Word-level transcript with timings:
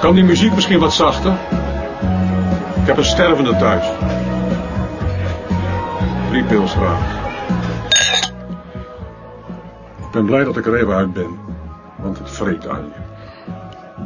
Kan 0.00 0.14
die 0.14 0.24
muziek 0.24 0.54
misschien 0.54 0.78
wat 0.78 0.92
zachter? 0.92 1.32
Ik 2.80 2.86
heb 2.86 2.96
een 2.96 3.04
stervende 3.04 3.56
thuis. 3.56 3.90
Drie 6.28 6.44
pils 6.44 6.72
graag. 6.72 7.18
Ik 9.98 10.10
ben 10.12 10.24
blij 10.24 10.44
dat 10.44 10.56
ik 10.56 10.66
er 10.66 10.74
even 10.74 10.94
uit 10.94 11.12
ben, 11.12 11.38
want 11.96 12.18
het 12.18 12.30
vreet 12.30 12.68
aan 12.68 12.84
je. 12.84 13.00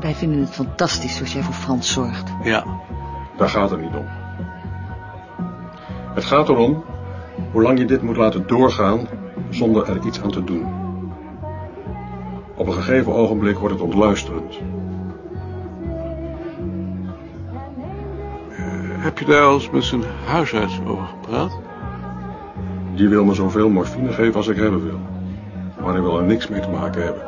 Wij 0.00 0.14
vinden 0.14 0.40
het 0.40 0.50
fantastisch 0.50 1.16
zoals 1.16 1.32
jij 1.32 1.42
voor 1.42 1.54
Frans 1.54 1.92
zorgt. 1.92 2.30
Ja. 2.42 2.64
Daar 3.36 3.48
gaat 3.48 3.70
het 3.70 3.80
niet 3.80 3.94
om. 3.96 4.06
Het 6.14 6.24
gaat 6.24 6.48
erom 6.48 6.84
hoe 7.52 7.62
lang 7.62 7.78
je 7.78 7.84
dit 7.84 8.02
moet 8.02 8.16
laten 8.16 8.46
doorgaan 8.46 9.08
zonder 9.50 9.88
er 9.88 10.06
iets 10.06 10.22
aan 10.22 10.30
te 10.30 10.44
doen. 10.44 10.66
Op 12.54 12.66
een 12.66 12.72
gegeven 12.72 13.12
ogenblik 13.12 13.58
wordt 13.58 13.74
het 13.74 13.84
ontluisterend. 13.84 14.58
Heb 19.04 19.18
je 19.18 19.24
daar 19.24 19.42
al 19.42 19.54
eens 19.54 19.70
met 19.70 19.84
zijn 19.84 20.02
huisarts 20.26 20.80
over 20.86 21.06
gepraat? 21.06 21.58
Die 22.94 23.08
wil 23.08 23.24
me 23.24 23.34
zoveel 23.34 23.68
morfine 23.68 24.12
geven 24.12 24.34
als 24.34 24.48
ik 24.48 24.56
hebben 24.56 24.84
wil. 24.84 24.98
Maar 25.80 25.92
hij 25.92 26.02
wil 26.02 26.18
er 26.18 26.24
niks 26.24 26.48
mee 26.48 26.60
te 26.60 26.68
maken 26.68 27.02
hebben. 27.02 27.22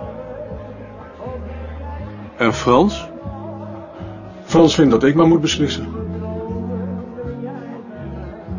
En 2.36 2.54
Frans? 2.54 3.08
Frans 4.44 4.74
vindt 4.74 4.90
dat 4.90 5.02
ik 5.04 5.14
maar 5.14 5.26
moet 5.26 5.40
beslissen. 5.40 5.88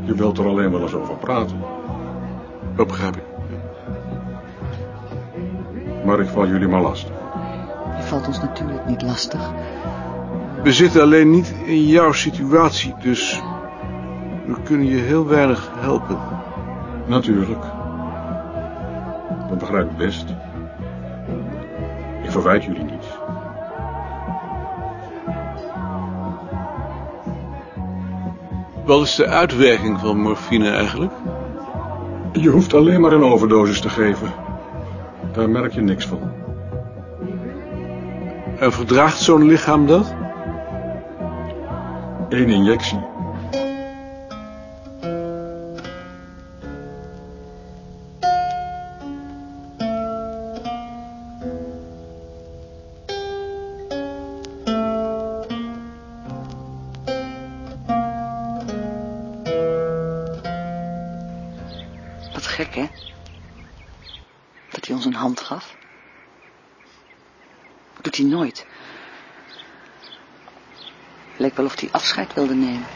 Je 0.03 0.15
wilt 0.15 0.37
er 0.37 0.47
alleen 0.47 0.71
wel 0.71 0.81
eens 0.81 0.93
over 0.93 1.15
praten. 1.15 1.59
Dat 2.75 2.87
begrijp 2.87 3.15
ik. 3.15 3.25
Maar 6.05 6.19
ik 6.19 6.27
val 6.27 6.47
jullie 6.47 6.67
maar 6.67 6.81
lastig. 6.81 7.15
Je 7.97 8.03
valt 8.03 8.27
ons 8.27 8.39
natuurlijk 8.39 8.85
niet 8.85 9.01
lastig. 9.01 9.51
We 10.67 10.73
zitten 10.73 11.01
alleen 11.01 11.29
niet 11.29 11.53
in 11.65 11.85
jouw 11.85 12.11
situatie, 12.11 12.93
dus 13.01 13.41
we 14.45 14.55
kunnen 14.63 14.87
je 14.87 14.97
heel 14.97 15.27
weinig 15.27 15.71
helpen. 15.75 16.17
Natuurlijk. 17.05 17.61
Dat 19.49 19.57
begrijp 19.57 19.91
ik 19.91 19.97
best. 19.97 20.25
Ik 22.23 22.31
verwijt 22.31 22.63
jullie 22.63 22.83
niet. 22.83 23.05
Wat 28.85 29.01
is 29.01 29.15
de 29.15 29.27
uitwerking 29.27 29.99
van 29.99 30.21
morfine 30.21 30.69
eigenlijk? 30.69 31.13
Je 32.31 32.49
hoeft 32.49 32.73
alleen 32.73 33.01
maar 33.01 33.11
een 33.11 33.23
overdosis 33.23 33.81
te 33.81 33.89
geven. 33.89 34.33
Daar 35.31 35.49
merk 35.49 35.73
je 35.73 35.81
niks 35.81 36.05
van. 36.05 36.31
En 38.59 38.71
verdraagt 38.71 39.19
zo'n 39.19 39.45
lichaam 39.45 39.87
dat? 39.87 40.15
Eén 42.29 42.49
injectie. 42.49 42.99
Wat 62.33 62.45
gek, 62.45 62.75
hè? 62.75 62.85
Dat 64.69 64.85
hij 64.85 64.95
ons 64.95 65.05
een 65.05 65.13
hand 65.13 65.39
gaf. 65.39 65.75
Doet 68.01 68.17
hij 68.17 68.25
nooit. 68.25 68.65
Leek 71.47 71.57
wel 71.57 71.65
of 71.65 71.79
hij 71.79 71.89
afscheid 71.91 72.33
wilde 72.33 72.55
nemen. 72.55 72.87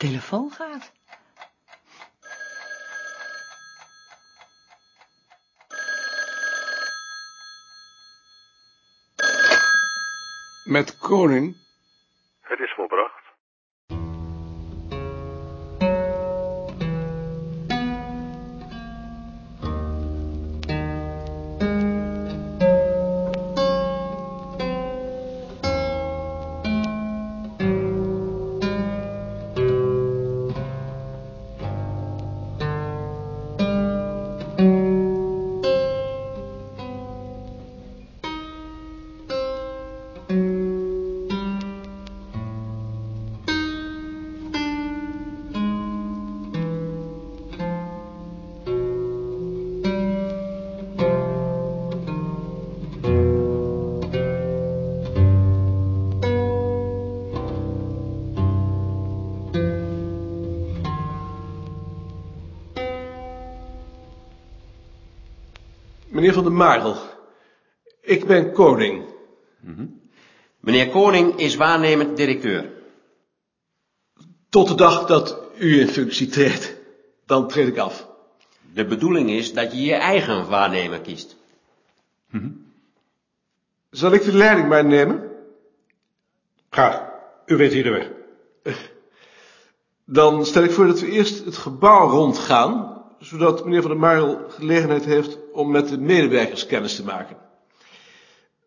Telefoon 0.00 0.50
gaat. 0.50 0.92
Met 10.64 10.98
koning? 10.98 11.56
Meneer 66.20 66.34
Van 66.34 66.44
der 66.44 66.52
Marel, 66.52 66.96
ik 68.00 68.26
ben 68.26 68.52
koning. 68.52 69.04
Meneer 70.60 70.88
Koning 70.88 71.38
is 71.38 71.56
waarnemend 71.56 72.16
directeur. 72.16 72.70
Tot 74.48 74.68
de 74.68 74.74
dag 74.74 75.06
dat 75.06 75.38
u 75.58 75.80
in 75.80 75.88
functie 75.88 76.26
treedt, 76.26 76.76
dan 77.26 77.48
treed 77.48 77.68
ik 77.68 77.78
af. 77.78 78.08
De 78.74 78.84
bedoeling 78.84 79.30
is 79.30 79.52
dat 79.52 79.72
je 79.72 79.82
je 79.82 79.94
eigen 79.94 80.48
waarnemer 80.48 81.00
kiest. 81.00 81.36
Zal 83.90 84.12
ik 84.12 84.24
de 84.24 84.36
leiding 84.36 84.68
maar 84.68 84.84
nemen? 84.84 85.30
Graag. 86.70 87.08
U 87.46 87.56
weet 87.56 87.72
hier 87.72 87.82
de 87.82 87.90
weg. 87.90 88.90
Dan 90.04 90.46
stel 90.46 90.62
ik 90.62 90.70
voor 90.70 90.86
dat 90.86 91.00
we 91.00 91.10
eerst 91.10 91.44
het 91.44 91.56
gebouw 91.56 92.08
rondgaan, 92.08 92.99
zodat 93.20 93.64
meneer 93.64 93.82
Van 93.82 93.90
der 93.90 94.00
Marel 94.00 94.48
gelegenheid 94.48 95.04
heeft 95.04 95.38
om 95.52 95.70
met 95.70 95.88
de 95.88 95.98
medewerkers 95.98 96.66
kennis 96.66 96.96
te 96.96 97.04
maken. 97.04 97.36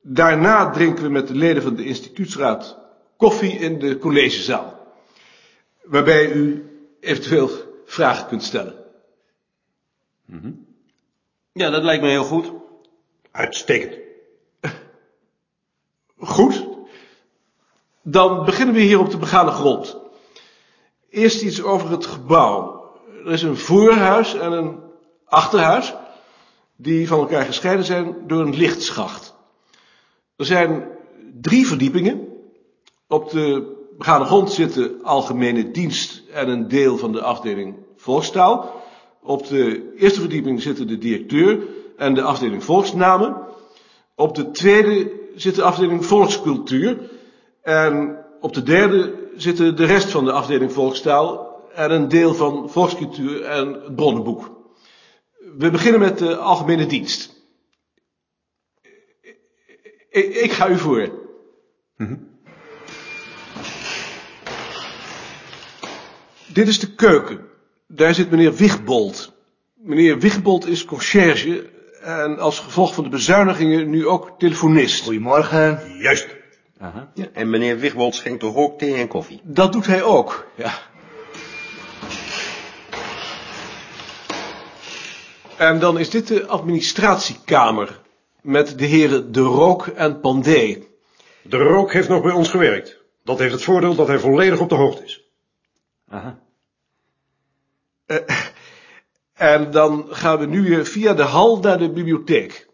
Daarna 0.01 0.69
drinken 0.69 1.03
we 1.03 1.09
met 1.09 1.27
de 1.27 1.35
leden 1.35 1.63
van 1.63 1.75
de 1.75 1.85
instituutsraad 1.85 2.77
koffie 3.17 3.51
in 3.51 3.79
de 3.79 3.97
collegezaal, 3.97 4.95
waarbij 5.83 6.31
u 6.31 6.65
eventueel 7.00 7.50
vragen 7.85 8.27
kunt 8.27 8.44
stellen. 8.44 8.83
Ja, 11.51 11.69
dat 11.69 11.83
lijkt 11.83 12.03
me 12.03 12.09
heel 12.09 12.23
goed. 12.23 12.51
Uitstekend. 13.31 13.97
Goed. 16.17 16.67
Dan 18.01 18.45
beginnen 18.45 18.75
we 18.75 18.81
hier 18.81 19.00
op 19.00 19.11
de 19.11 19.17
begane 19.17 19.51
grond. 19.51 19.97
Eerst 21.09 21.41
iets 21.41 21.61
over 21.61 21.89
het 21.89 22.05
gebouw. 22.05 22.82
Er 23.25 23.31
is 23.31 23.41
een 23.41 23.57
voorhuis 23.57 24.35
en 24.35 24.51
een 24.51 24.79
achterhuis, 25.25 25.93
die 26.75 27.07
van 27.07 27.19
elkaar 27.19 27.45
gescheiden 27.45 27.85
zijn 27.85 28.15
door 28.27 28.41
een 28.41 28.55
lichtschacht. 28.55 29.35
Er 30.35 30.45
zijn 30.45 30.87
drie 31.41 31.67
verdiepingen. 31.67 32.27
Op 33.07 33.29
de 33.29 33.75
begane 33.97 34.25
grond 34.25 34.51
zitten 34.51 35.03
algemene 35.03 35.71
dienst 35.71 36.21
en 36.31 36.49
een 36.49 36.67
deel 36.67 36.97
van 36.97 37.11
de 37.11 37.21
afdeling 37.21 37.75
volkstaal. 37.95 38.81
Op 39.21 39.47
de 39.47 39.93
eerste 39.97 40.19
verdieping 40.19 40.61
zitten 40.61 40.87
de 40.87 40.97
directeur 40.97 41.59
en 41.97 42.13
de 42.13 42.21
afdeling 42.21 42.63
volksnamen. 42.63 43.37
Op 44.15 44.35
de 44.35 44.51
tweede 44.51 45.11
zit 45.35 45.55
de 45.55 45.63
afdeling 45.63 46.05
volkscultuur. 46.05 47.09
En 47.61 48.17
op 48.39 48.53
de 48.53 48.63
derde 48.63 49.13
zitten 49.35 49.75
de 49.75 49.85
rest 49.85 50.11
van 50.11 50.25
de 50.25 50.31
afdeling 50.31 50.73
volkstaal 50.73 51.52
en 51.73 51.91
een 51.91 52.07
deel 52.07 52.33
van 52.33 52.69
volkscultuur 52.69 53.43
en 53.43 53.73
het 53.73 53.95
bronnenboek. 53.95 54.51
We 55.57 55.69
beginnen 55.69 55.99
met 55.99 56.17
de 56.17 56.35
algemene 56.35 56.85
dienst. 56.85 57.41
Ik, 60.09 60.35
ik 60.35 60.51
ga 60.51 60.69
u 60.69 60.77
voor. 60.77 61.21
Dit 66.47 66.67
is 66.67 66.79
de 66.79 66.93
keuken. 66.95 67.39
Daar 67.87 68.13
zit 68.13 68.31
meneer 68.31 68.53
Wigbold. 68.53 69.33
Meneer 69.73 70.19
Wigbold 70.19 70.67
is 70.67 70.85
conciërge 70.85 71.69
en 72.01 72.39
als 72.39 72.59
gevolg 72.59 72.93
van 72.93 73.03
de 73.03 73.09
bezuinigingen 73.09 73.89
nu 73.89 74.07
ook 74.07 74.35
telefonist. 74.37 75.03
Goedemorgen. 75.03 75.97
Juist. 75.99 76.27
Ja, 77.13 77.27
en 77.33 77.49
meneer 77.49 77.79
Wigbold 77.79 78.15
schenkt 78.15 78.39
toch 78.39 78.55
ook 78.55 78.79
thee 78.79 78.95
en 78.95 79.07
koffie? 79.07 79.41
Dat 79.43 79.73
doet 79.73 79.85
hij 79.85 80.03
ook, 80.03 80.47
ja. 80.55 80.73
En 85.57 85.79
dan 85.79 86.00
is 86.00 86.09
dit 86.09 86.27
de 86.27 86.45
administratiekamer 86.45 88.00
met 88.41 88.77
de 88.77 88.85
heren 88.85 89.31
De 89.31 89.39
Rook 89.39 89.88
en 89.88 90.19
Pandé. 90.19 90.83
De 91.41 91.57
rook 91.57 91.94
heeft 91.94 92.09
nog 92.09 92.21
bij 92.21 92.31
ons 92.31 92.50
gewerkt. 92.50 93.01
Dat 93.23 93.39
heeft 93.39 93.51
het 93.53 93.63
voordeel 93.63 93.95
dat 93.95 94.07
hij 94.07 94.19
volledig 94.19 94.59
op 94.59 94.69
de 94.69 94.75
hoogte 94.75 95.03
is. 95.03 95.23
En 99.33 99.71
dan 99.71 100.07
gaan 100.09 100.39
we 100.39 100.45
nu 100.45 100.61
weer 100.61 100.85
via 100.85 101.13
de 101.13 101.23
hal 101.23 101.59
naar 101.59 101.77
de 101.77 101.91
bibliotheek. 101.91 102.67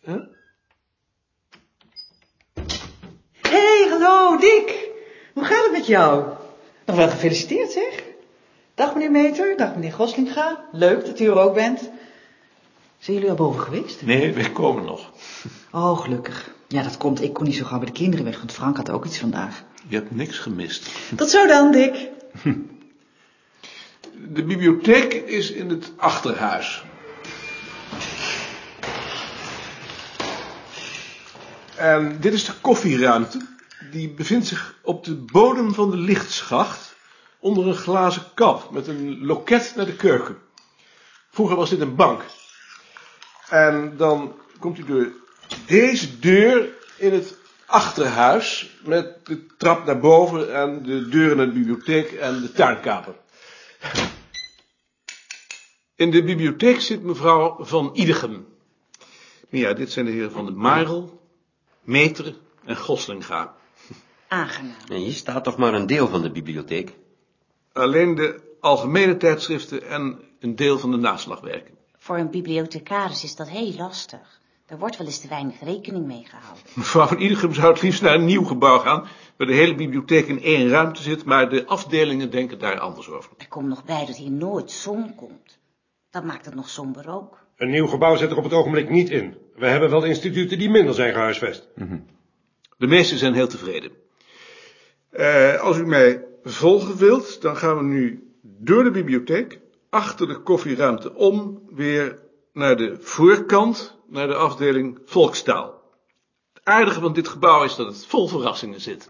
Hé, 0.00 0.16
hey, 3.40 3.88
hallo, 3.90 4.36
Dick. 4.38 4.90
Hoe 5.34 5.44
gaat 5.44 5.64
het 5.64 5.72
met 5.72 5.86
jou? 5.86 6.36
Nog 6.86 6.96
wel 6.96 7.08
gefeliciteerd, 7.08 7.70
zeg. 7.70 8.07
Dag, 8.78 8.94
meneer 8.94 9.10
Meter. 9.10 9.56
Dag, 9.56 9.74
meneer 9.74 9.92
Goslinga. 9.92 10.64
Leuk 10.72 11.06
dat 11.06 11.20
u 11.20 11.24
er 11.24 11.38
ook 11.38 11.54
bent. 11.54 11.90
Zijn 12.98 13.16
jullie 13.16 13.30
al 13.30 13.36
boven 13.36 13.60
geweest? 13.60 14.02
Nee, 14.02 14.32
we 14.32 14.52
komen 14.52 14.84
nog. 14.84 15.12
Oh, 15.70 16.00
gelukkig. 16.00 16.50
Ja, 16.68 16.82
dat 16.82 16.96
komt. 16.96 17.22
Ik 17.22 17.32
kon 17.32 17.44
niet 17.44 17.56
zo 17.56 17.64
gauw 17.64 17.78
bij 17.78 17.86
de 17.86 17.92
kinderen 17.92 18.24
weg, 18.24 18.36
want 18.38 18.52
Frank 18.52 18.76
had 18.76 18.90
ook 18.90 19.04
iets 19.04 19.18
vandaag. 19.18 19.62
Je 19.88 19.96
hebt 19.96 20.14
niks 20.14 20.38
gemist. 20.38 20.90
Tot 21.16 21.30
zo 21.30 21.46
dan, 21.46 21.72
Dick. 21.72 22.08
De 24.34 24.44
bibliotheek 24.44 25.12
is 25.12 25.50
in 25.50 25.68
het 25.68 25.92
achterhuis. 25.96 26.84
En 31.76 32.16
dit 32.20 32.32
is 32.32 32.44
de 32.44 32.52
koffieruimte. 32.60 33.40
Die 33.90 34.10
bevindt 34.10 34.46
zich 34.46 34.74
op 34.82 35.04
de 35.04 35.14
bodem 35.14 35.74
van 35.74 35.90
de 35.90 35.96
lichtschacht. 35.96 36.87
Onder 37.40 37.66
een 37.66 37.74
glazen 37.74 38.24
kap 38.34 38.70
met 38.70 38.86
een 38.86 39.24
loket 39.24 39.72
naar 39.76 39.86
de 39.86 39.96
keuken. 39.96 40.38
Vroeger 41.30 41.56
was 41.56 41.70
dit 41.70 41.80
een 41.80 41.96
bank. 41.96 42.22
En 43.48 43.96
dan 43.96 44.34
komt 44.58 44.78
u 44.78 44.84
door 44.84 45.12
deze 45.66 46.18
deur 46.18 46.68
in 46.96 47.12
het 47.12 47.38
achterhuis. 47.66 48.76
Met 48.84 49.26
de 49.26 49.46
trap 49.56 49.84
naar 49.84 50.00
boven 50.00 50.54
en 50.54 50.82
de 50.82 51.08
deuren 51.08 51.36
naar 51.36 51.46
de 51.46 51.52
bibliotheek 51.52 52.12
en 52.12 52.40
de 52.40 52.52
tuinkamer. 52.52 53.14
In 55.94 56.10
de 56.10 56.24
bibliotheek 56.24 56.80
zit 56.80 57.02
mevrouw 57.02 57.64
Van 57.64 57.90
Idegem. 57.94 58.46
Ja, 59.48 59.72
dit 59.72 59.92
zijn 59.92 60.04
de 60.04 60.10
heren 60.10 60.32
van 60.32 60.46
de 60.46 60.52
Marel, 60.52 61.20
Meter 61.82 62.34
en 62.64 62.76
Goslinga. 62.76 63.54
Aangenaam. 64.28 64.76
En 64.88 64.96
hier 64.96 65.12
staat 65.12 65.44
toch 65.44 65.56
maar 65.56 65.74
een 65.74 65.86
deel 65.86 66.08
van 66.08 66.22
de 66.22 66.30
bibliotheek? 66.30 66.94
Alleen 67.78 68.14
de 68.14 68.40
algemene 68.60 69.16
tijdschriften 69.16 69.88
en 69.88 70.18
een 70.40 70.56
deel 70.56 70.78
van 70.78 70.90
de 70.90 70.96
naslagwerken. 70.96 71.74
Voor 71.98 72.18
een 72.18 72.30
bibliothecaris 72.30 73.24
is 73.24 73.36
dat 73.36 73.48
heel 73.48 73.72
lastig. 73.76 74.40
Er 74.66 74.78
wordt 74.78 74.96
wel 74.96 75.06
eens 75.06 75.20
te 75.20 75.28
weinig 75.28 75.60
rekening 75.60 76.06
mee 76.06 76.24
gehouden. 76.24 76.62
Mevrouw 76.74 77.06
Van 77.06 77.20
Idegem 77.20 77.54
zou 77.54 77.72
het 77.72 77.82
liefst 77.82 78.02
naar 78.02 78.14
een 78.14 78.24
nieuw 78.24 78.44
gebouw 78.44 78.78
gaan, 78.78 79.06
waar 79.36 79.46
de 79.46 79.54
hele 79.54 79.74
bibliotheek 79.74 80.26
in 80.26 80.42
één 80.42 80.68
ruimte 80.68 81.02
zit, 81.02 81.24
maar 81.24 81.50
de 81.50 81.66
afdelingen 81.66 82.30
denken 82.30 82.58
daar 82.58 82.78
anders 82.78 83.08
over. 83.08 83.30
Er 83.36 83.48
komt 83.48 83.68
nog 83.68 83.84
bij 83.84 84.06
dat 84.06 84.16
hier 84.16 84.30
nooit 84.30 84.70
zon 84.70 85.14
komt. 85.14 85.58
Dat 86.10 86.24
maakt 86.24 86.44
het 86.44 86.54
nog 86.54 86.68
somber 86.68 87.10
ook. 87.10 87.46
Een 87.56 87.70
nieuw 87.70 87.86
gebouw 87.86 88.16
zit 88.16 88.30
er 88.30 88.36
op 88.36 88.44
het 88.44 88.52
ogenblik 88.52 88.90
niet 88.90 89.10
in. 89.10 89.36
We 89.54 89.66
hebben 89.66 89.90
wel 89.90 90.04
instituten 90.04 90.58
die 90.58 90.70
minder 90.70 90.94
zijn 90.94 91.12
gehuisvest. 91.12 91.68
De 92.76 92.86
meesten 92.86 93.18
zijn 93.18 93.34
heel 93.34 93.48
tevreden. 93.48 93.92
Eh, 95.10 95.60
als 95.60 95.78
u 95.78 95.86
mij 95.86 96.27
volgen 96.50 96.96
wilt, 96.96 97.42
dan 97.42 97.56
gaan 97.56 97.76
we 97.76 97.82
nu 97.82 98.32
door 98.42 98.84
de 98.84 98.90
bibliotheek, 98.90 99.60
achter 99.88 100.26
de 100.26 100.40
koffieruimte 100.40 101.14
om, 101.14 101.62
weer 101.70 102.18
naar 102.52 102.76
de 102.76 102.96
voorkant, 103.00 103.98
naar 104.06 104.26
de 104.26 104.34
afdeling 104.34 104.98
volkstaal. 105.04 105.82
Het 106.52 106.64
aardige 106.64 107.00
van 107.00 107.12
dit 107.12 107.28
gebouw 107.28 107.64
is 107.64 107.74
dat 107.74 107.86
het 107.86 108.06
vol 108.06 108.28
verrassingen 108.28 108.80
zit. 108.80 109.06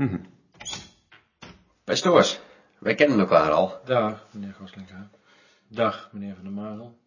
Pastoors, 1.84 2.40
wij 2.78 2.94
kennen 2.94 3.18
elkaar 3.18 3.50
al. 3.50 3.80
Dag, 3.84 4.26
meneer 4.30 4.54
Goslinga. 4.60 5.10
Dag, 5.68 6.08
meneer 6.12 6.34
Van 6.34 6.44
der 6.44 6.52
Marel. 6.52 6.98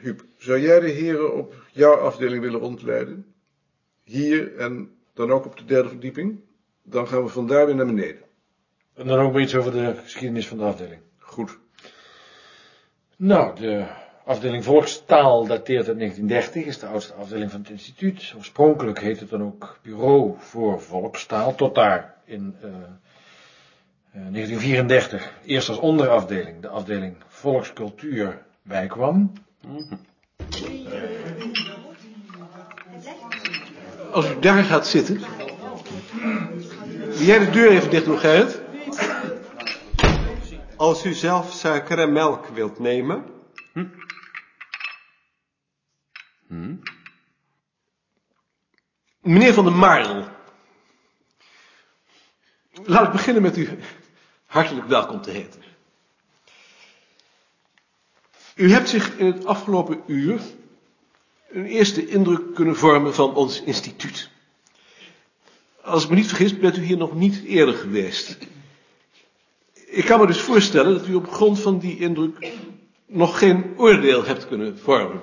Huub, 0.00 0.24
zou 0.36 0.60
jij 0.60 0.80
de 0.80 0.88
heren 0.88 1.34
op 1.34 1.54
jouw 1.72 1.94
afdeling 1.94 2.42
willen 2.42 2.60
rondleiden? 2.60 3.34
Hier 4.02 4.56
en 4.56 4.96
dan 5.14 5.30
ook 5.30 5.44
op 5.44 5.56
de 5.56 5.64
derde 5.64 5.88
verdieping? 5.88 6.40
Dan 6.82 7.08
gaan 7.08 7.22
we 7.22 7.28
vandaar 7.28 7.66
weer 7.66 7.74
naar 7.74 7.86
beneden. 7.86 8.29
En 9.00 9.06
dan 9.06 9.18
ook 9.18 9.32
maar 9.32 9.42
iets 9.42 9.54
over 9.54 9.72
de 9.72 9.94
geschiedenis 10.02 10.48
van 10.48 10.58
de 10.58 10.64
afdeling. 10.64 11.00
Goed. 11.18 11.58
Nou, 13.16 13.60
de 13.60 13.86
afdeling 14.24 14.64
volkstaal 14.64 15.46
dateert 15.46 15.88
uit 15.88 15.98
1930, 15.98 16.64
is 16.64 16.78
de 16.78 16.86
oudste 16.86 17.12
afdeling 17.12 17.50
van 17.50 17.60
het 17.60 17.70
instituut. 17.70 18.34
Oorspronkelijk 18.36 19.00
heette 19.00 19.20
het 19.20 19.30
dan 19.30 19.42
ook 19.42 19.78
Bureau 19.82 20.34
voor 20.38 20.80
Volkstaal, 20.80 21.54
tot 21.54 21.74
daar 21.74 22.14
in 22.24 22.56
eh, 22.60 22.68
eh, 22.68 22.74
1934 24.12 25.32
eerst 25.44 25.68
als 25.68 25.78
onderafdeling 25.78 26.62
de 26.62 26.68
afdeling 26.68 27.16
volkscultuur 27.28 28.42
bijkwam. 28.62 29.32
Als 34.12 34.30
u 34.30 34.38
daar 34.40 34.64
gaat 34.64 34.86
zitten. 34.86 35.20
Wil 36.98 37.26
jij 37.26 37.38
de 37.38 37.50
deur 37.50 37.70
even 37.70 37.90
dicht 37.90 38.04
doen, 38.04 38.18
Gerrit? 38.18 38.59
Als 40.80 41.04
u 41.04 41.12
zelf 41.12 41.52
suiker 41.52 41.98
en 41.98 42.12
melk 42.12 42.46
wilt 42.46 42.78
nemen. 42.78 43.24
Meneer 49.20 49.54
van 49.54 49.64
der 49.64 49.74
Marel. 49.74 50.28
Laat 52.84 53.06
ik 53.06 53.12
beginnen 53.12 53.42
met 53.42 53.56
u 53.56 53.68
hartelijk 54.46 54.86
welkom 54.86 55.20
te 55.20 55.30
heten. 55.30 55.62
U 58.54 58.72
hebt 58.72 58.88
zich 58.88 59.16
in 59.16 59.26
het 59.26 59.44
afgelopen 59.44 60.02
uur 60.06 60.40
een 61.50 61.66
eerste 61.66 62.08
indruk 62.08 62.54
kunnen 62.54 62.76
vormen 62.76 63.14
van 63.14 63.34
ons 63.34 63.62
instituut. 63.62 64.30
Als 65.82 66.02
ik 66.02 66.08
me 66.08 66.14
niet 66.14 66.28
vergis, 66.28 66.58
bent 66.58 66.76
u 66.76 66.82
hier 66.82 66.96
nog 66.96 67.14
niet 67.14 67.44
eerder 67.44 67.74
geweest. 67.74 68.38
Ik 69.90 70.04
kan 70.04 70.20
me 70.20 70.26
dus 70.26 70.40
voorstellen 70.40 70.98
dat 70.98 71.06
u 71.06 71.14
op 71.14 71.32
grond 71.32 71.60
van 71.60 71.78
die 71.78 71.98
indruk 71.98 72.52
nog 73.06 73.38
geen 73.38 73.74
oordeel 73.76 74.24
hebt 74.24 74.48
kunnen 74.48 74.78
vormen. 74.78 75.20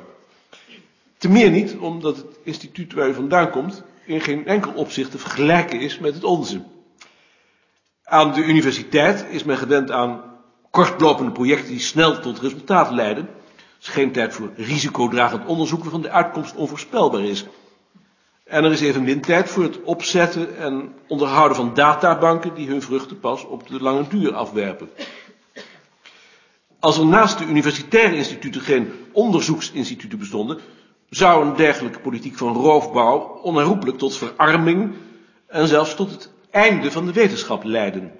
Te 1.17 1.29
meer 1.29 1.49
niet, 1.49 1.77
omdat 1.77 2.17
het 2.17 2.39
instituut 2.43 2.93
waar 2.93 3.09
u 3.09 3.13
vandaan 3.13 3.49
komt 3.49 3.83
in 4.05 4.21
geen 4.21 4.47
enkel 4.47 4.71
opzicht 4.71 5.11
te 5.11 5.17
vergelijken 5.17 5.79
is 5.79 5.99
met 5.99 6.13
het 6.13 6.23
onze. 6.23 6.61
Aan 8.03 8.33
de 8.33 8.43
universiteit 8.43 9.25
is 9.29 9.43
men 9.43 9.57
gewend 9.57 9.91
aan 9.91 10.21
kortlopende 10.71 11.31
projecten 11.31 11.67
die 11.67 11.79
snel 11.79 12.19
tot 12.19 12.39
resultaat 12.39 12.91
leiden. 12.91 13.25
Het 13.55 13.81
is 13.81 13.87
geen 13.87 14.11
tijd 14.11 14.33
voor 14.33 14.51
risicodragend 14.55 15.45
onderzoek 15.45 15.81
waarvan 15.81 16.01
de 16.01 16.09
uitkomst 16.09 16.55
onvoorspelbaar 16.55 17.23
is. 17.23 17.45
En 18.47 18.63
er 18.63 18.71
is 18.71 18.81
evenmin 18.81 19.21
tijd 19.21 19.49
voor 19.49 19.63
het 19.63 19.83
opzetten 19.83 20.57
en 20.57 20.93
onderhouden 21.07 21.57
van 21.57 21.73
databanken 21.73 22.53
die 22.53 22.67
hun 22.67 22.81
vruchten 22.81 23.19
pas 23.19 23.45
op 23.45 23.67
de 23.67 23.81
lange 23.81 24.07
duur 24.07 24.33
afwerpen. 24.33 24.89
Als 26.79 26.97
er 26.97 27.05
naast 27.05 27.37
de 27.37 27.45
universitaire 27.45 28.15
instituten 28.15 28.61
geen 28.61 28.91
onderzoeksinstituten 29.11 30.19
bestonden, 30.19 30.59
zou 31.09 31.45
een 31.45 31.55
dergelijke 31.55 31.99
politiek 31.99 32.37
van 32.37 32.53
roofbouw 32.53 33.39
onherroepelijk 33.41 33.97
tot 33.97 34.17
verarming 34.17 34.93
en 35.47 35.67
zelfs 35.67 35.95
tot 35.95 36.11
het 36.11 36.31
einde 36.51 36.91
van 36.91 37.05
de 37.05 37.13
wetenschap 37.13 37.63
leiden. 37.63 38.11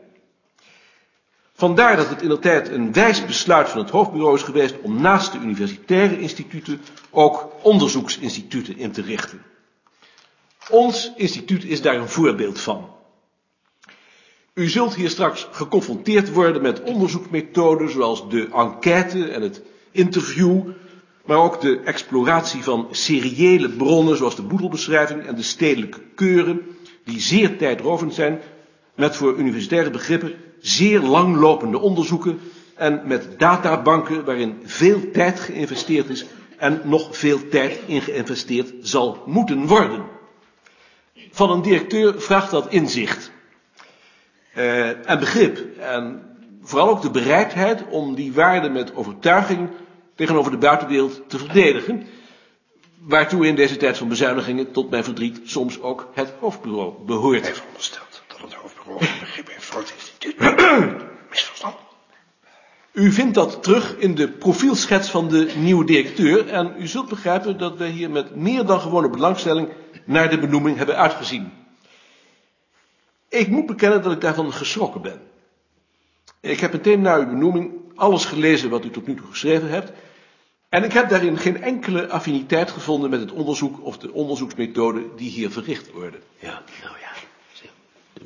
Vandaar 1.53 1.95
dat 1.95 2.09
het 2.09 2.21
in 2.21 2.29
de 2.29 2.39
tijd 2.39 2.69
een 2.69 2.93
wijs 2.93 3.25
besluit 3.25 3.69
van 3.69 3.79
het 3.81 3.89
hoofdbureau 3.89 4.35
is 4.35 4.43
geweest 4.43 4.75
om 4.81 5.01
naast 5.01 5.31
de 5.31 5.39
universitaire 5.39 6.19
instituten 6.19 6.81
ook 7.09 7.49
onderzoeksinstituten 7.61 8.77
in 8.77 8.91
te 8.91 9.01
richten. 9.01 9.41
Ons 10.69 11.11
instituut 11.15 11.63
is 11.63 11.81
daar 11.81 11.95
een 11.95 12.09
voorbeeld 12.09 12.59
van. 12.59 12.89
U 14.53 14.69
zult 14.69 14.95
hier 14.95 15.09
straks 15.09 15.47
geconfronteerd 15.51 16.33
worden 16.33 16.61
met 16.61 16.81
onderzoeksmethoden 16.81 17.89
zoals 17.89 18.29
de 18.29 18.49
enquête 18.53 19.27
en 19.27 19.41
het 19.41 19.61
interview, 19.91 20.61
maar 21.25 21.37
ook 21.37 21.61
de 21.61 21.79
exploratie 21.79 22.63
van 22.63 22.87
seriële 22.91 23.69
bronnen 23.69 24.17
zoals 24.17 24.35
de 24.35 24.41
boedelbeschrijving 24.41 25.25
en 25.25 25.35
de 25.35 25.43
stedelijke 25.43 25.99
keuren, 26.15 26.61
die 27.03 27.19
zeer 27.19 27.57
tijdrovend 27.57 28.13
zijn, 28.13 28.39
met 28.95 29.15
voor 29.15 29.37
universitaire 29.37 29.89
begrippen 29.89 30.35
zeer 30.59 30.99
langlopende 30.99 31.79
onderzoeken 31.79 32.39
en 32.75 33.01
met 33.05 33.27
databanken 33.37 34.25
waarin 34.25 34.59
veel 34.63 35.11
tijd 35.11 35.39
geïnvesteerd 35.39 36.09
is 36.09 36.25
en 36.57 36.81
nog 36.83 37.17
veel 37.17 37.47
tijd 37.49 37.79
in 37.85 38.01
geïnvesteerd 38.01 38.73
zal 38.81 39.23
moeten 39.25 39.65
worden. 39.65 40.16
Van 41.31 41.51
een 41.51 41.61
directeur 41.61 42.21
vraagt 42.21 42.51
dat 42.51 42.71
inzicht. 42.71 43.31
Eh, 44.53 45.09
en 45.09 45.19
begrip. 45.19 45.79
En 45.79 46.27
vooral 46.61 46.89
ook 46.89 47.01
de 47.01 47.11
bereidheid 47.11 47.83
om 47.89 48.15
die 48.15 48.33
waarden 48.33 48.71
met 48.71 48.95
overtuiging 48.95 49.69
tegenover 50.15 50.51
de 50.51 50.57
buitenwereld 50.57 51.21
te 51.27 51.37
verdedigen, 51.37 52.07
waartoe 52.99 53.47
in 53.47 53.55
deze 53.55 53.77
tijd 53.77 53.97
van 53.97 54.07
bezuinigingen 54.07 54.71
tot 54.71 54.89
mijn 54.89 55.03
verdriet 55.03 55.39
soms 55.43 55.81
ook 55.81 56.09
het 56.13 56.33
hoofdbureau 56.39 57.05
behoort. 57.05 57.43
Dat 57.43 58.41
het 58.41 58.53
hoofdbureau 58.53 59.05
geen 59.05 59.19
begrip 59.19 59.47
heeft 59.47 59.65
voor 59.65 59.81
het 59.81 59.93
instituut. 59.95 60.37
Misverstand. 61.29 61.75
U 62.97 63.11
vindt 63.11 63.33
dat 63.33 63.63
terug 63.63 63.97
in 63.97 64.15
de 64.15 64.27
profielschets 64.27 65.09
van 65.09 65.27
de 65.27 65.51
nieuwe 65.57 65.85
directeur 65.85 66.47
en 66.47 66.75
u 66.79 66.87
zult 66.87 67.09
begrijpen 67.09 67.57
dat 67.57 67.77
wij 67.77 67.89
hier 67.89 68.09
met 68.09 68.35
meer 68.35 68.65
dan 68.65 68.81
gewone 68.81 69.09
belangstelling 69.09 69.69
naar 70.05 70.29
de 70.29 70.39
benoeming 70.39 70.77
hebben 70.77 70.97
uitgezien. 70.97 71.51
Ik 73.29 73.47
moet 73.47 73.65
bekennen 73.65 74.01
dat 74.01 74.11
ik 74.11 74.21
daarvan 74.21 74.53
geschrokken 74.53 75.01
ben. 75.01 75.21
Ik 76.39 76.59
heb 76.59 76.71
meteen 76.71 77.01
na 77.01 77.17
uw 77.17 77.25
benoeming 77.25 77.71
alles 77.95 78.25
gelezen 78.25 78.69
wat 78.69 78.85
u 78.85 78.89
tot 78.89 79.07
nu 79.07 79.15
toe 79.15 79.27
geschreven 79.29 79.69
hebt 79.69 79.91
en 80.69 80.83
ik 80.83 80.93
heb 80.93 81.09
daarin 81.09 81.37
geen 81.37 81.61
enkele 81.61 82.09
affiniteit 82.09 82.71
gevonden 82.71 83.09
met 83.09 83.19
het 83.19 83.31
onderzoek 83.31 83.85
of 83.85 83.97
de 83.97 84.13
onderzoeksmethode 84.13 85.05
die 85.15 85.29
hier 85.29 85.51
verricht 85.51 85.91
worden. 85.91 86.21
Ja, 86.39 86.61
nou 86.83 86.97
ja. 86.99 87.09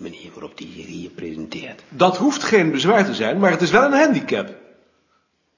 Manier 0.01 0.29
waarop 0.33 0.57
die 0.57 0.67
hier, 0.67 0.85
hier 0.85 1.09
presenteert. 1.09 1.83
Dat 1.89 2.17
hoeft 2.17 2.43
geen 2.43 2.71
bezwaar 2.71 3.05
te 3.05 3.13
zijn, 3.13 3.39
maar 3.39 3.51
het 3.51 3.61
is 3.61 3.71
wel 3.71 3.83
een 3.83 3.99
handicap. 3.99 4.55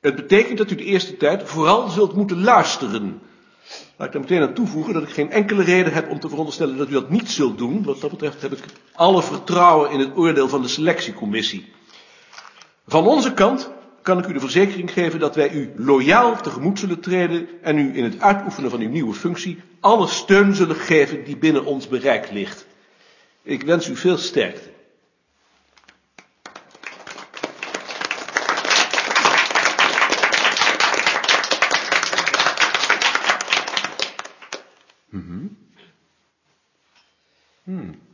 Het 0.02 0.16
betekent 0.16 0.58
dat 0.58 0.72
u 0.72 0.76
de 0.76 0.84
eerste 0.84 1.18
tijd 1.18 1.44
vooral 1.44 1.90
zult 1.90 2.16
moeten 2.16 2.44
luisteren. 2.44 3.22
Laat 3.98 4.08
ik 4.08 4.14
daar 4.14 4.22
meteen 4.22 4.42
aan 4.42 4.54
toevoegen 4.54 4.94
dat 4.94 5.04
ik 5.04 5.10
geen 5.10 5.32
enkele 5.32 5.64
reden 5.64 5.94
heb 5.94 6.10
om 6.10 6.20
te 6.20 6.30
veronderstellen 6.30 6.78
dat 6.78 6.90
u 6.90 6.92
dat 6.92 7.10
niet 7.10 7.30
zult 7.30 7.58
doen. 7.58 7.84
Wat 7.84 8.02
dat 8.02 8.10
betreft 8.10 8.42
heb 8.42 8.52
ik 8.52 8.64
alle 8.94 9.24
vertrouwen 9.24 9.92
in 9.92 10.00
het 10.00 10.18
oordeel 10.18 10.50
van 10.50 10.62
de 10.62 10.68
selectiecommissie. 10.68 11.74
Van 12.88 13.08
onze 13.08 13.34
kant 13.34 13.72
kan 14.02 14.20
ik 14.20 14.28
u 14.28 14.34
de 14.34 14.40
verzekering 14.40 14.92
geven 14.92 15.20
dat 15.20 15.36
wij 15.36 15.52
u 15.52 15.74
loyaal 15.76 16.42
tegemoet 16.42 16.80
zullen 16.80 17.00
treden 17.00 17.48
en 17.62 17.78
u 17.78 17.98
in 17.98 18.04
het 18.04 18.20
uitoefenen 18.20 18.70
van 18.70 18.80
uw 18.80 18.90
nieuwe 18.90 19.14
functie 19.14 19.62
alle 19.80 20.08
steun 20.08 20.56
zullen 20.56 20.76
geven 20.76 21.24
die 21.24 21.38
binnen 21.38 21.66
ons 21.66 21.88
bereik 21.88 22.32
ligt. 22.32 22.66
Ik 23.44 23.64
wens 23.64 23.88
u 23.88 23.96
veel 23.96 24.18
sterkte. 24.18 24.72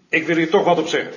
Ik 0.10 0.26
wil 0.26 0.36
hier 0.36 0.50
toch 0.50 0.64
wat 0.64 0.80
op 0.80 0.88
zeggen. 0.88 1.14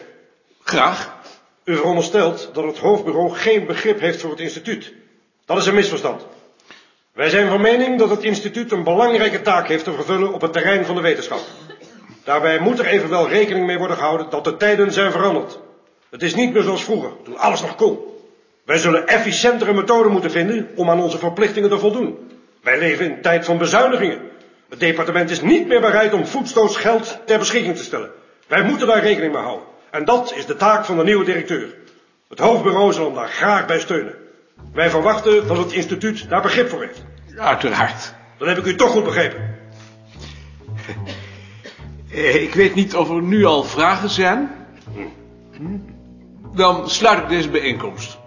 Graag. 0.62 1.20
U 1.64 1.76
veronderstelt 1.76 2.50
dat 2.52 2.64
het 2.64 2.78
hoofdbureau 2.78 3.30
geen 3.30 3.66
begrip 3.66 4.00
heeft 4.00 4.20
voor 4.20 4.30
het 4.30 4.40
instituut. 4.40 4.92
Dat 5.44 5.58
is 5.58 5.66
een 5.66 5.74
misverstand. 5.74 6.26
Wij 7.12 7.28
zijn 7.28 7.48
van 7.48 7.60
mening 7.60 7.98
dat 7.98 8.10
het 8.10 8.22
instituut 8.22 8.72
een 8.72 8.84
belangrijke 8.84 9.42
taak 9.42 9.68
heeft 9.68 9.84
te 9.84 9.92
vervullen 9.92 10.32
op 10.32 10.40
het 10.40 10.52
terrein 10.52 10.84
van 10.84 10.94
de 10.94 11.00
wetenschap. 11.00 11.40
Daarbij 12.24 12.58
moet 12.58 12.78
er 12.78 12.86
evenwel 12.86 13.28
rekening 13.28 13.66
mee 13.66 13.78
worden 13.78 13.96
gehouden 13.96 14.30
dat 14.30 14.44
de 14.44 14.56
tijden 14.56 14.92
zijn 14.92 15.12
veranderd. 15.12 15.58
Het 16.10 16.22
is 16.22 16.34
niet 16.34 16.52
meer 16.52 16.62
zoals 16.62 16.84
vroeger, 16.84 17.10
toen 17.24 17.38
alles 17.38 17.60
nog 17.60 17.74
kon. 17.74 17.98
Wij 18.64 18.78
zullen 18.78 19.06
efficiëntere 19.06 19.72
methoden 19.72 20.12
moeten 20.12 20.30
vinden 20.30 20.68
om 20.74 20.90
aan 20.90 21.00
onze 21.00 21.18
verplichtingen 21.18 21.70
te 21.70 21.78
voldoen. 21.78 22.30
Wij 22.62 22.78
leven 22.78 23.04
in 23.04 23.10
een 23.10 23.22
tijd 23.22 23.44
van 23.44 23.58
bezuinigingen. 23.58 24.20
Het 24.68 24.80
departement 24.80 25.30
is 25.30 25.40
niet 25.40 25.66
meer 25.66 25.80
bereid 25.80 26.12
om 26.12 26.26
voetstoots 26.26 26.76
geld 26.76 27.18
ter 27.26 27.38
beschikking 27.38 27.76
te 27.76 27.84
stellen. 27.84 28.10
Wij 28.46 28.62
moeten 28.62 28.86
daar 28.86 29.02
rekening 29.02 29.32
mee 29.32 29.42
houden. 29.42 29.66
En 29.90 30.04
dat 30.04 30.34
is 30.36 30.46
de 30.46 30.56
taak 30.56 30.84
van 30.84 30.96
de 30.96 31.04
nieuwe 31.04 31.24
directeur. 31.24 31.74
Het 32.28 32.38
hoofdbureau 32.38 32.92
zal 32.92 33.04
hem 33.04 33.14
daar 33.14 33.28
graag 33.28 33.66
bij 33.66 33.80
steunen. 33.80 34.14
Wij 34.72 34.90
verwachten 34.90 35.46
dat 35.46 35.56
het 35.56 35.72
instituut 35.72 36.28
daar 36.28 36.42
begrip 36.42 36.68
voor 36.68 36.80
heeft. 36.80 37.04
Uiteraard. 37.36 38.14
Dat 38.38 38.48
heb 38.48 38.58
ik 38.58 38.64
u 38.64 38.74
toch 38.74 38.90
goed 38.90 39.04
begrepen. 39.04 39.58
Eh, 42.12 42.42
Ik 42.42 42.54
weet 42.54 42.74
niet 42.74 42.96
of 42.96 43.10
er 43.10 43.22
nu 43.22 43.44
al 43.44 43.64
vragen 43.64 44.10
zijn. 44.10 44.50
Dan 46.54 46.90
sluit 46.90 47.18
ik 47.22 47.28
deze 47.28 47.50
bijeenkomst. 47.50 48.18